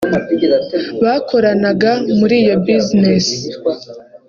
[1.03, 3.25] bakoranaga muri iyo Business